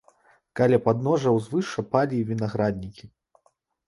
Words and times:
Каля 0.59 0.77
падножжа 0.85 1.33
ўзвышша 1.35 1.83
палі 1.91 2.15
і 2.21 2.27
вінаграднікі. 2.31 3.05